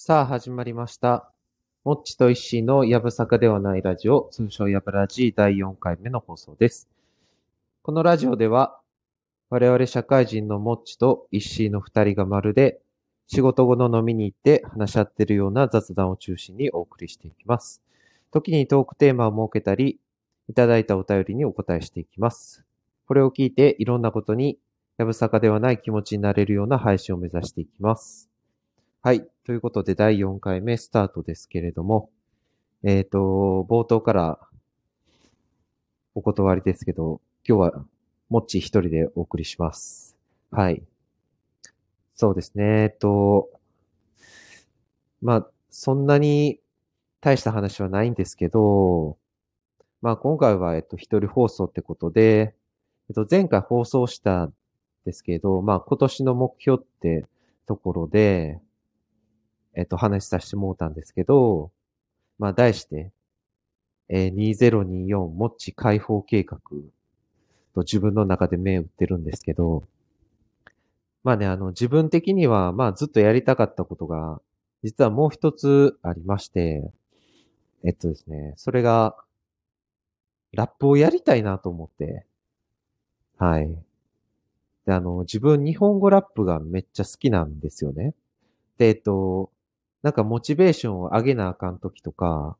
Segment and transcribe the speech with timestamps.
[0.00, 1.28] さあ始まりました。
[1.82, 6.88] もっちと石のやぶさかではないラジオ、通称やぶラジ第4回目の放送です。
[7.82, 8.78] このラジオでは、
[9.50, 12.80] 我々社会人のもっちと石井の二人がまるで、
[13.26, 17.82] 仕事後の飲みに行って話し合ってるような雑談を中心にお送りしていきます。
[18.30, 19.98] 時にトークテーマを設けたり、
[20.48, 22.64] いただいたお便りにお答えしていきます。
[23.08, 24.60] これを聞いていろんなことに
[24.96, 28.27] やぶさかではない気持ちになれるような配信を目指していきます。
[29.00, 29.28] はい。
[29.44, 32.10] ということで、第4回目スタートですけれども、
[32.82, 34.40] えっ、と、冒頭から
[36.16, 37.84] お断りですけど、今日は
[38.28, 40.16] もっち一人でお送りします。
[40.50, 40.82] はい。
[42.16, 42.64] そうですね。
[42.82, 43.48] えっと、
[45.22, 46.58] まあ、そんなに
[47.20, 49.16] 大した話はないんですけど、
[50.02, 52.52] まあ今回は、えっと、一人放送ってことで、
[53.10, 54.54] えっと、前回放送したん
[55.04, 57.26] ですけど、まあ今年の目標って
[57.66, 58.60] ところで、
[59.78, 61.72] えっと、話しさせてもうたんですけど、
[62.38, 63.12] まあ題して、
[64.10, 66.58] えー2024もっち解放計画
[67.74, 69.84] と自分の中で目打ってるんですけど、
[71.24, 74.40] まあね、あの、自分的には、まあずっとやりたかったことが、
[74.82, 76.90] 実はもう一つありまして、
[77.84, 79.16] えっとですね、それが、
[80.52, 82.26] ラップをやりたいなと思って、
[83.38, 83.78] はい。
[84.86, 88.14] で、あの、自分日本語ラップがめっちゃ好きなんですよね。
[88.78, 89.50] で、えっと、
[90.02, 92.56] なんかモチベーションを上げなあかん時とか、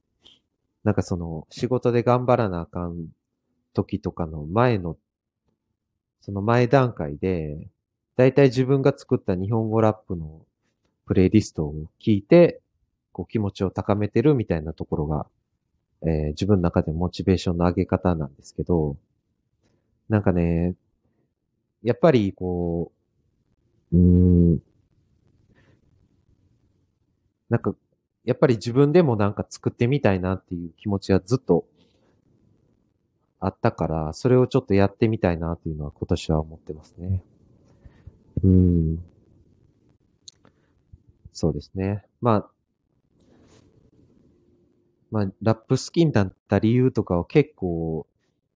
[0.84, 3.08] なんかその仕事で頑張らなあかん
[3.74, 4.96] 時とかの前の、
[6.20, 7.68] その前段階で、
[8.16, 10.44] だいたい自分が作った日本語ラップの
[11.06, 12.60] プレイリストを聞いて、
[13.12, 15.26] こう気持ちを高めてるみたいなところが、
[16.02, 18.96] えー自分の中でモチベーションの上げ方なんですけど、
[20.08, 20.74] なんかね、
[21.82, 22.92] やっぱりこ
[23.92, 24.58] う、うん、
[27.48, 27.74] なんか、
[28.24, 31.64] やっぱり自分でもなんか作ってみたいなっていう気持ちがずっと
[33.40, 37.22] あったから、それをちょっとやってみたいなっていうのは今年は思ってますね。
[38.44, 39.04] うん。
[41.32, 42.04] そうですね。
[42.20, 42.50] まあ、
[45.10, 48.06] まあ、ラップ好きになった理由とかは結構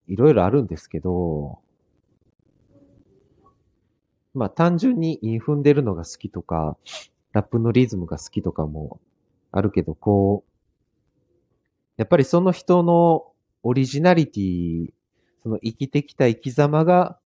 [0.09, 1.61] いろいろあるんですけど、
[4.35, 6.77] まあ単純に踏んでるのが好きとか、
[7.33, 9.01] ラップのリズムが好きとかも
[9.51, 10.53] あるけど、こう、
[11.97, 13.33] やっぱりその人の
[13.63, 14.93] オリジナリティ、
[15.43, 17.19] その生きてきた生き様が、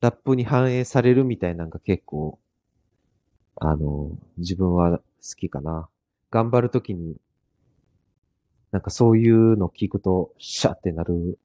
[0.00, 2.38] ラップに反映されるみたいなのが結構、
[3.56, 5.02] あの、自分は好
[5.36, 5.88] きかな。
[6.30, 7.16] 頑張るときに、
[8.72, 11.38] なんかそういうの聞くと、シャってなる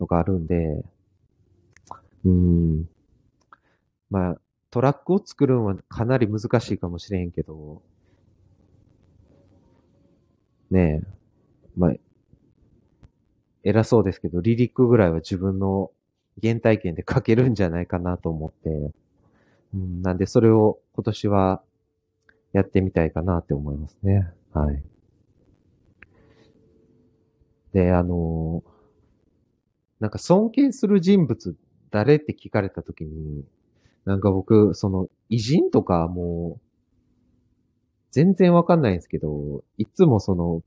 [0.00, 0.84] のがあるんで、
[2.24, 2.88] うん。
[4.10, 4.40] まあ、
[4.74, 7.80] トラックを作るのはかなり難しいかもしれんけど、
[10.68, 11.06] ねえ、
[11.76, 11.92] まあ、
[13.62, 15.92] 偉そうですけど、リリックぐらいは自分の
[16.42, 18.90] 原体験で書けるんじゃないかなと思って、
[19.74, 21.62] うん、なんでそれを今年は
[22.52, 24.28] やってみたいかなって思いますね。
[24.52, 24.82] はい。
[27.72, 28.64] で、あの
[30.00, 31.54] なんか尊敬する人物
[31.92, 33.44] 誰って聞かれたときに、
[34.04, 36.60] なんか僕、その偉人とかもう、
[38.10, 40.62] 全然わかんないんですけど、いつもその、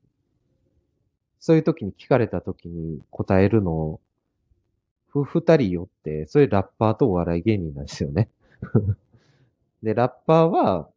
[1.40, 4.02] そういう時に聞かれた時に答えるの、
[5.08, 8.30] ふ、二人よって、それラッパーとお笑い芸人なんですよね。
[9.82, 10.90] で、ラッパーは、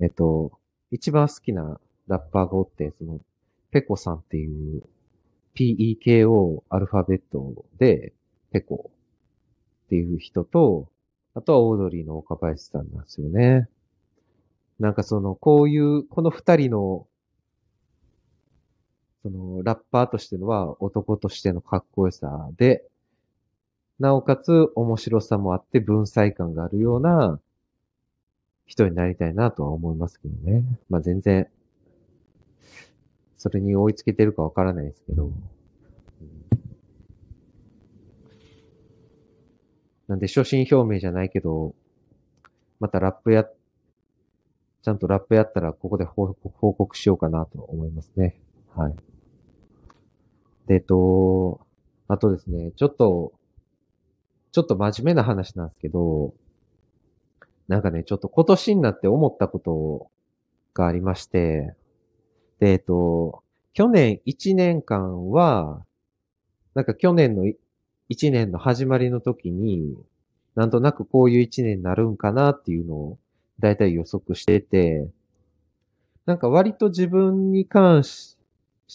[0.00, 0.52] えっと、
[0.90, 3.20] 一番好きなラッパーがおって、その、
[3.70, 4.82] ペコさんっていう、
[5.54, 8.12] PEKO アルファベットで、
[8.50, 8.90] ペコ
[9.84, 10.88] っていう人と、
[11.34, 13.68] あとはオードリーの岡林さんなんですよね。
[14.78, 17.06] なんかその、こういう、この二人の、
[19.22, 22.84] その、ラッパーとしてのは男としてのかっこよさで、
[23.98, 27.40] なおかつ面白さもあって文才感があるような
[28.66, 30.64] 人になりたいなとは思いますけどね。
[30.90, 31.48] まあ全然、
[33.38, 35.26] それに追いつけてるかわからないですけど。
[35.26, 35.32] うん
[40.12, 41.74] なんで、初心表明じゃないけど、
[42.80, 43.46] またラップや、
[44.82, 48.38] ちゃんとラップやったら、ここで報告しようかなと思いますね。
[48.76, 48.94] はい。
[50.66, 51.66] で、えっと、
[52.08, 53.32] あとですね、ちょっと、
[54.50, 56.34] ちょっと真面目な話なんですけど、
[57.66, 60.10] なんかね、ちょっと今年になって思ったこと
[60.74, 61.74] がありまして、
[62.60, 63.42] で、えっと、
[63.72, 65.86] 去年1年間は、
[66.74, 67.44] なんか去年の
[68.12, 69.96] 1年の始まりの時に、
[70.54, 73.18] なんとなくこういう1年になるんかなっていうのを、
[73.58, 75.08] だいたい予測してて、
[76.26, 78.34] なんか割と自分に関し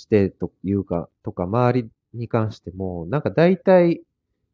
[0.08, 4.02] てというか、とか周りに関しても、なんか大体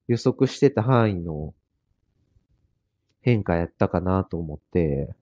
[0.07, 1.53] 予測してた範囲の
[3.21, 5.13] 変化やったかなと思って、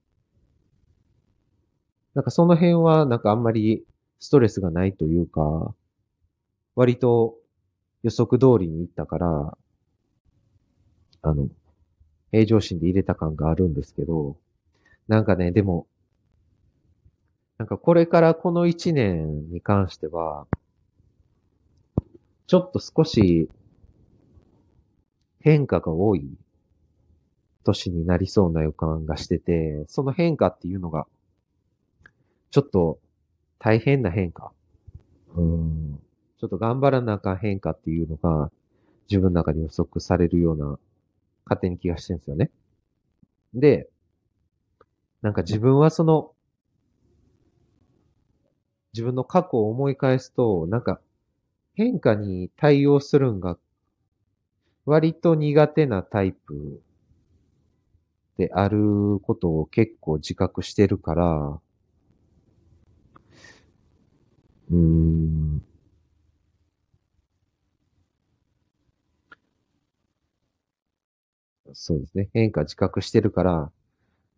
[2.14, 3.84] なんかその辺はなんかあんまり
[4.20, 5.74] ストレスがないというか、
[6.76, 7.41] 割と
[8.04, 9.58] 予測通りに行ったから、
[11.24, 11.48] あの、
[12.32, 14.38] 平常心で入れた感があるんですけど、
[15.08, 15.88] なんかね、でも、
[17.58, 20.48] なんかこれからこの一年に関しては、
[22.48, 23.50] ちょっと少し
[25.40, 26.38] 変化が多い
[27.64, 31.06] 年になりそうな予感がしてて、その変化っていうのが、
[32.50, 33.00] ちょっと
[33.60, 34.52] 大変な変化。
[35.36, 36.00] うん。
[36.42, 38.52] ちょっと頑張らなあかん変化っていうのが、
[39.08, 40.80] 自分の中に予測されるような、
[41.46, 42.50] 勝手に気がしてるんですよね。
[43.54, 43.88] で、
[45.22, 46.32] なんか自分はその、
[48.94, 51.00] 自分の過去を思い返すと、なんか
[51.76, 53.60] 変化に対応するんが
[54.88, 56.82] 割と苦手なタイプ
[58.38, 61.60] であることを結構自覚してるから、
[64.72, 65.71] うーん。
[71.74, 72.30] そうですね。
[72.34, 73.72] 変化自覚してるから、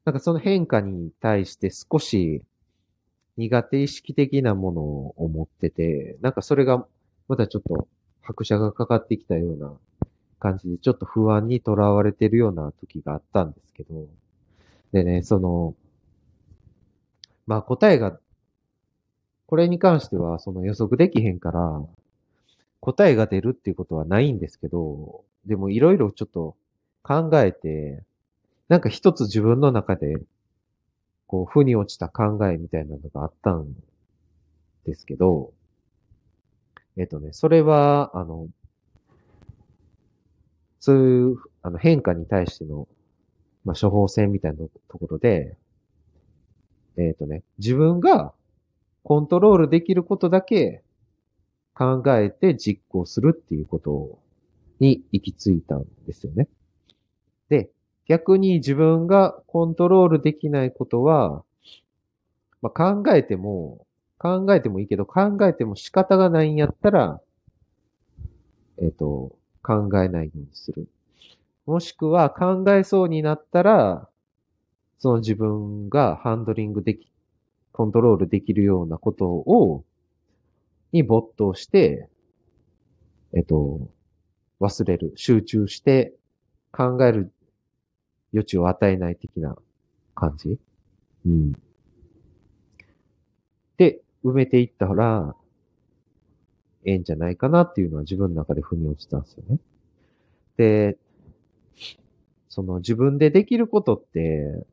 [0.05, 2.43] なんかその変化に対して少し
[3.37, 6.85] 苦手意識的なものを持ってて、なんかそれが
[7.27, 7.87] またちょっと
[8.21, 9.73] 拍車がかかってきたような
[10.39, 14.07] 感じで、ちょっと不安にとらわれてるような時があったんですけど、
[14.91, 15.75] でね、その、
[17.47, 18.19] まあ答えが、
[19.47, 21.81] これに関してはその予測できへんから、
[22.79, 26.55] 答えが出るっていうことはないんですけど、でもいろいろちょっと
[27.03, 28.03] 考えて、
[28.69, 30.15] なんか一つ自分の中で、
[31.27, 33.75] こう、負に落ちた考えみたいなのがあったん
[34.85, 35.51] ですけど、
[36.97, 38.47] えっとね、それは、あの、
[40.79, 42.87] そういう、あの、変化に対しての、
[43.65, 44.57] まあ、処方箋みたいな
[44.89, 45.57] ところで、
[46.97, 48.33] えっとね、自分が
[49.03, 50.83] コントロールできることだけ
[51.73, 54.19] 考えて実行するっていうこと
[54.79, 56.47] に行き着いたんですよね。
[57.49, 57.69] で、
[58.07, 61.43] 逆に自分がコントロールできないことは、
[62.61, 63.85] まあ、考えても
[64.23, 67.19] 考えてもいいけど、考えても仕方がないんやったら、
[68.77, 70.87] えっ、ー、と、考えないようにする。
[71.65, 74.07] もしくは考えそうになったら、
[74.99, 77.11] その自分がハンドリングでき、
[77.73, 79.83] コントロールできるようなことを、
[80.93, 82.07] に没頭して、
[83.35, 83.91] えっと、
[84.61, 86.13] 忘れる、集中して
[86.73, 87.31] 考える
[88.33, 89.55] 余地を与えない的な
[90.15, 90.59] 感じ？
[91.25, 91.53] うん。
[93.77, 95.35] で、埋めていったら、
[96.85, 99.59] ええんじゃないかなっていうのは自分の中で腑に落ちたんですよね。
[100.57, 100.97] で、
[102.49, 104.65] その自分でできることって、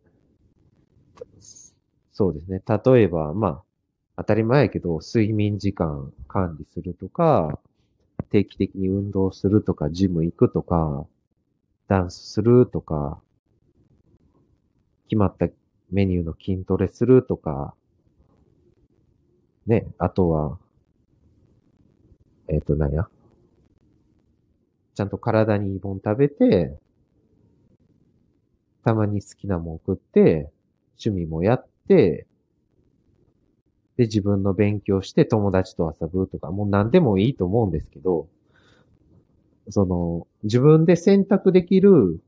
[2.12, 2.62] そうですね。
[2.66, 3.62] 例えば、まあ、
[4.16, 7.58] 当たり前やけど、睡眠時間管理するとか、
[8.30, 11.06] 定期的に運動するとか、ジム行くとか、
[11.90, 13.20] ダンスするとか、
[15.08, 15.48] 決まった
[15.90, 17.74] メニューの筋トレするとか、
[19.66, 20.58] ね、あとは、
[22.46, 23.08] えっ、ー、と、何や？
[24.94, 26.78] ちゃんと体にいいもん食べて、
[28.84, 30.48] たまに好きなもん食って、
[31.04, 32.24] 趣味もやって、
[33.96, 38.28] で、自分の勉強して友達と遊ぶとか、もう何でもいいと思うんですけど、
[39.70, 42.20] その、自分で選択できる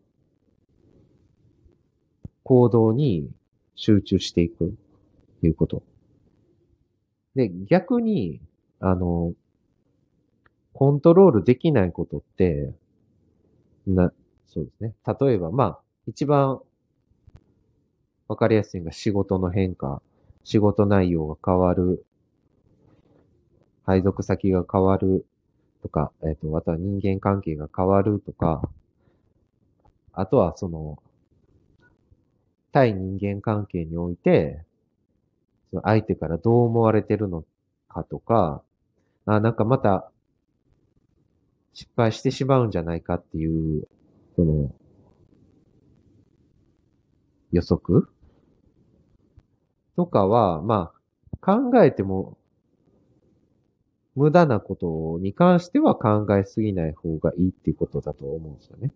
[2.43, 3.31] 行動に
[3.75, 4.69] 集中していくっ
[5.41, 5.83] ていうこと。
[7.35, 8.41] で、逆に、
[8.81, 9.35] あの、
[10.73, 12.75] コントロールできないことって、
[13.87, 14.13] な、
[14.47, 14.95] そうですね。
[15.21, 16.61] 例えば、まあ、一番
[18.29, 20.03] わかりやすいのが仕事の変化、
[20.45, 22.05] 仕事内容が変わる、
[23.85, 25.27] 配属先が変わる
[25.83, 28.63] とか、えっ、ー、と、あとは人間関係が変わるとか、
[30.13, 31.03] あとはその、
[32.71, 34.65] 対人間関係において、
[35.71, 37.45] その相手からどう思われてるの
[37.89, 38.63] かとか、
[39.27, 40.11] あなんかまた
[41.75, 43.87] 失敗してしまうんじゃないかっていう、
[44.37, 44.75] その、
[47.51, 48.09] 予測
[49.97, 50.93] とかは、ま
[51.43, 52.39] あ、考えても、
[54.15, 58.93] 無駄なことに関しては考えすぎない方がいいっていうことだと思うんですよね。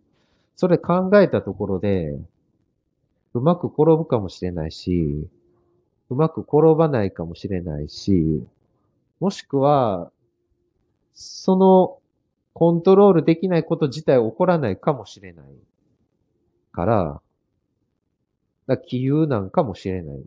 [0.56, 2.18] それ考えたところで、
[3.34, 5.28] うまく転ぶかもしれないし、
[6.10, 8.44] うまく転ばないかもしれないし、
[9.20, 10.10] もしくは、
[11.14, 11.98] その
[12.52, 15.46] コントロールできないこと自体起こらないかもしれない
[16.72, 17.20] から、
[18.66, 20.22] だ気憂なんかもしれない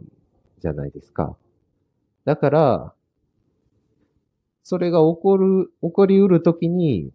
[0.59, 1.35] じゃないですか。
[2.25, 2.93] だから、
[4.69, 7.09] それが起こる、起こりうるときに、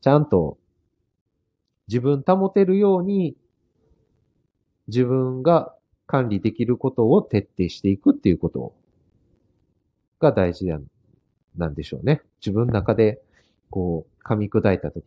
[0.00, 0.56] ちゃんと
[1.88, 3.36] 自分保てるように、
[4.86, 5.74] 自分が
[6.06, 8.72] 管理できることを徹底していくっていうこと
[10.20, 10.68] が大事
[11.54, 12.22] なんでしょうね。
[12.40, 13.20] 自分の中で、
[13.68, 15.04] こう、噛み砕いたとき。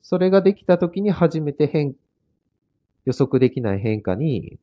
[0.00, 1.94] それができたときに初めて変、
[3.04, 4.58] 予測できない変化に、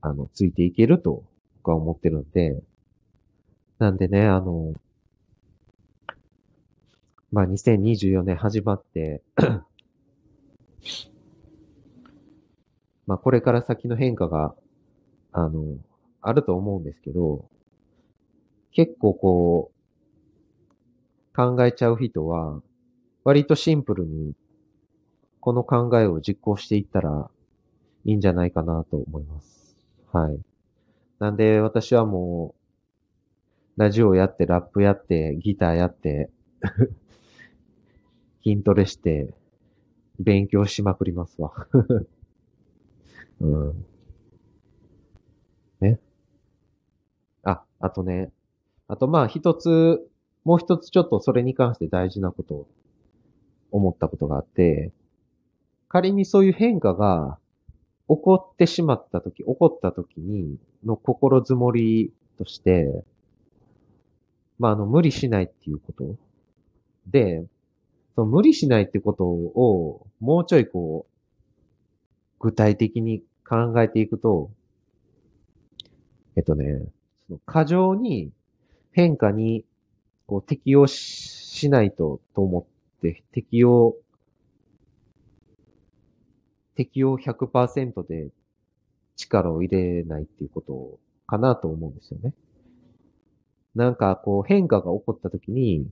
[0.00, 1.22] あの、ついていけると
[1.58, 2.62] 僕は思ってるんで、
[3.78, 4.72] なんでね、あの、
[7.32, 9.22] まあ、2024年始まって
[13.06, 14.54] まあ、これから先の変化が、
[15.32, 15.78] あの、
[16.22, 17.44] あると思うんですけど、
[18.72, 19.70] 結構こ
[21.32, 22.60] う、考えちゃう人は、
[23.22, 24.34] 割とシンプルに、
[25.40, 27.30] この考えを実行していったら
[28.04, 29.76] いいんじゃないかなと思います。
[30.12, 30.40] はい。
[31.20, 32.55] なんで、私はもう、
[33.76, 36.30] ラジオやって、ラップやって、ギターやって
[38.42, 39.34] 筋トレして、
[40.18, 41.52] 勉強しまくりますわ
[43.40, 43.86] うん。
[45.80, 46.00] ね。
[47.42, 48.32] あ、あとね。
[48.88, 50.00] あとまあ一つ、
[50.44, 52.66] もう一つちょっとそれに関して大事なことを
[53.72, 54.92] 思ったことがあって、
[55.88, 57.38] 仮にそういう変化が
[58.08, 63.04] 起こってしまったとき、起こったときにの心づもりとして、
[64.58, 66.16] まああの無理しないっていうこと
[67.06, 67.44] で、
[68.14, 71.16] その無理しないってことをもうちょいこう
[72.40, 74.50] 具体的に考えていくと、
[76.36, 76.80] えっとね、
[77.26, 78.30] その過剰に
[78.92, 79.64] 変化に
[80.26, 83.96] こう適応しないとと思って適応、
[86.74, 88.28] 適応100%で
[89.16, 92.32] 力を入れないっていうことかなと思うんですよね。
[93.76, 95.86] なんかこう変化が起こった時に、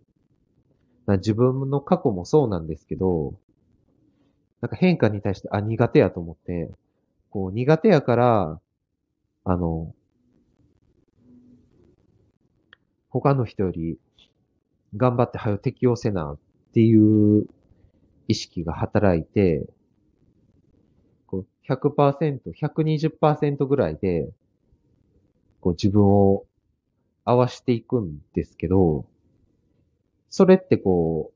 [1.07, 3.35] 自分の過去もそうなんですけど、
[4.63, 6.71] なんか変化に対して、あ、苦手やと思って、
[7.29, 8.61] こう、苦手やから、
[9.45, 9.95] あの、
[13.11, 13.99] 他の人より
[14.97, 16.39] 頑張って早適応せなっ
[16.73, 17.47] ていう
[18.29, 19.69] 意識が働いて、
[21.27, 24.31] こう100%、120%ぐらいで、
[25.61, 26.45] こう自分を
[27.25, 29.07] 合わせていくんですけど、
[30.31, 31.35] それってこう、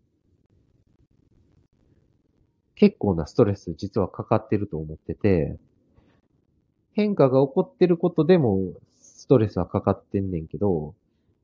[2.75, 5.59] 結構なストレス実はかかってると思ってて、
[6.93, 10.95] 変化が起こってることでもストレスはかかってんねんけど、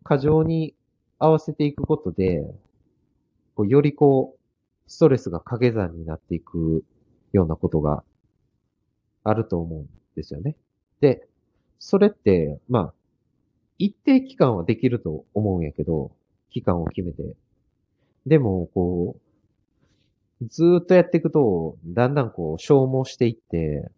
[0.02, 0.74] 過剰に
[1.18, 2.44] 合わせていくことで、
[3.54, 6.84] こうよりこう、ストレスが掛け算になっていく
[7.32, 8.04] ようなことが
[9.22, 10.56] あると思うんですよね。
[11.00, 11.26] で、
[11.78, 12.94] それって、まあ、
[13.84, 16.10] 一定期間はできると思うんやけど、
[16.48, 17.36] 期間を決めて。
[18.24, 19.16] でも、こ
[20.40, 23.90] う、ずっとやっていくと、だんだんこう消耗していって、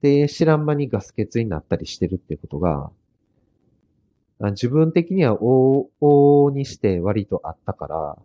[0.00, 2.92] で、知らん間にガス欠になったりしてるってことが、
[4.52, 8.18] 自分的には往々にして割とあったから、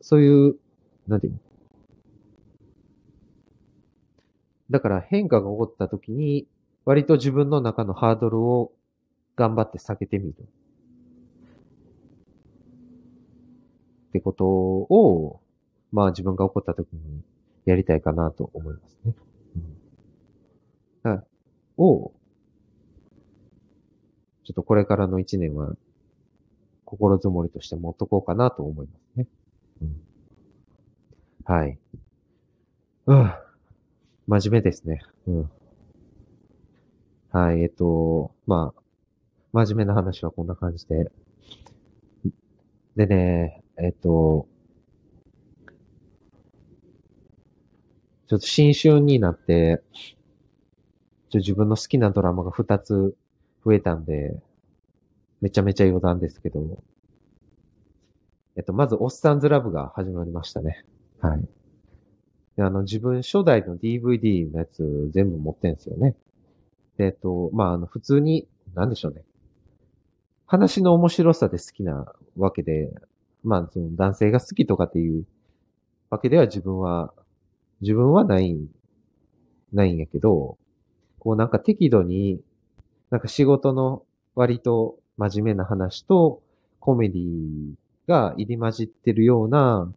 [0.00, 0.54] そういう、
[1.08, 1.38] なんていうの？
[4.70, 6.46] だから変化が起こった時に、
[6.88, 8.72] 割と自分の中のハードルを
[9.36, 10.34] 頑張って下げてみる。
[14.08, 15.42] ってことを、
[15.92, 17.20] まあ自分が起こった時に
[17.66, 19.12] やりたいかなと思いますね。
[21.04, 21.24] うん、
[21.76, 22.10] を、
[24.44, 25.76] ちょっとこれからの一年は
[26.86, 29.26] 心づもりとして持っとこうかなと思いますね。
[29.82, 30.00] うん、
[31.44, 31.78] はい。
[33.04, 33.34] うん。
[34.26, 35.02] 真面目ですね。
[35.26, 35.50] うん。
[37.30, 38.82] はい、えっと、まあ、
[39.52, 41.10] 真面目な話はこんな感じで。
[42.96, 44.48] でね、えっと、
[48.28, 49.82] ちょっと新春になって、
[51.28, 53.14] ちょ自分の好きなドラマが2つ
[53.64, 54.40] 増えたんで、
[55.42, 56.82] めちゃめちゃ余談ですけど、
[58.56, 60.84] えっと、まず、おっさんずラブが始まりましたね。
[61.20, 61.48] はい。
[62.56, 66.16] で、あの、自分初代の DVD のやつ全部持ってんすよね。
[66.98, 69.22] で、えっと、まあ、あの、普通に、なんでしょうね。
[70.46, 72.92] 話の面白さで好きなわけで、
[73.42, 75.24] まあ、その男性が好きとかっていう
[76.10, 77.14] わけでは自分は、
[77.80, 78.68] 自分はないん
[79.72, 80.58] ないんやけど、
[81.18, 82.40] こうなんか適度に、
[83.10, 84.02] なんか仕事の
[84.34, 86.42] 割と真面目な話と
[86.80, 87.74] コメディ
[88.06, 89.92] が入り混じってるような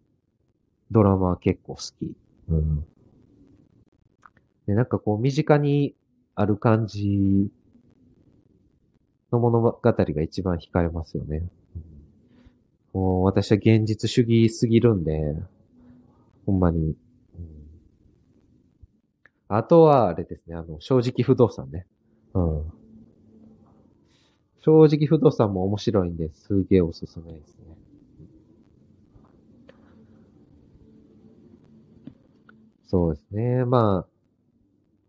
[0.92, 2.14] ドラマは結構好き。
[2.50, 2.86] うん。
[4.68, 5.96] で、なんかこう身近に
[6.42, 7.52] ある感じ
[9.32, 11.44] の物語が一番惹かれますよね。
[12.94, 15.36] もう私は現実主義すぎるんで、
[16.46, 16.96] ほんまに。
[19.48, 21.86] あとは、あれですね、あの、正直不動産ね。
[22.34, 22.74] うん。
[24.62, 27.76] 正直不動産も面白いんで、すげえおすすめですね。
[32.88, 33.66] そうですね。
[33.66, 34.12] まあ、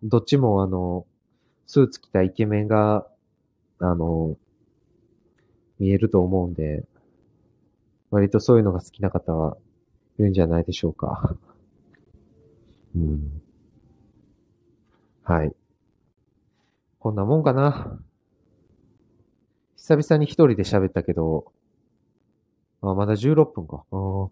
[0.02, 1.06] どっちもあの、
[1.72, 3.06] スーツ着たイケメンが、
[3.78, 4.36] あの、
[5.78, 6.84] 見えると思うんで、
[8.10, 9.56] 割とそういうのが好きな方は
[10.18, 11.34] いるんじゃないでしょうか。
[12.94, 13.42] うん。
[15.22, 15.56] はい。
[16.98, 17.98] こんなもんかな。
[19.76, 21.54] 久々に一人で喋ったけど、
[22.82, 23.86] あ、まだ16分か。
[23.90, 24.28] あ